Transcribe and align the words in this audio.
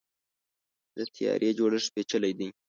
د 0.95 0.97
طیارې 1.15 1.49
جوړښت 1.57 1.89
پیچلی 1.95 2.31
دی. 2.39 2.47